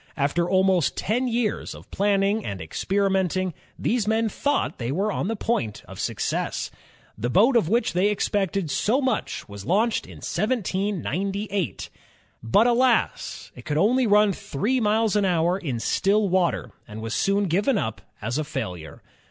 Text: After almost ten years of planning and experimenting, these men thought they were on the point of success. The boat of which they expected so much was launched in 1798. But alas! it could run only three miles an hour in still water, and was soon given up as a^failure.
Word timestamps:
After 0.17 0.49
almost 0.49 0.97
ten 0.97 1.27
years 1.27 1.75
of 1.75 1.91
planning 1.91 2.43
and 2.43 2.59
experimenting, 2.59 3.53
these 3.77 4.07
men 4.07 4.29
thought 4.29 4.79
they 4.79 4.91
were 4.91 5.11
on 5.11 5.27
the 5.27 5.35
point 5.35 5.83
of 5.87 5.99
success. 5.99 6.71
The 7.15 7.29
boat 7.29 7.55
of 7.55 7.69
which 7.69 7.93
they 7.93 8.07
expected 8.09 8.71
so 8.71 8.99
much 8.99 9.47
was 9.47 9.63
launched 9.63 10.07
in 10.07 10.17
1798. 10.25 11.89
But 12.41 12.65
alas! 12.65 13.51
it 13.55 13.63
could 13.63 13.77
run 13.77 13.85
only 13.85 14.33
three 14.33 14.79
miles 14.79 15.15
an 15.15 15.23
hour 15.23 15.59
in 15.59 15.79
still 15.79 16.27
water, 16.29 16.71
and 16.87 16.99
was 16.99 17.13
soon 17.13 17.43
given 17.43 17.77
up 17.77 18.01
as 18.23 18.39
a^failure. 18.39 19.01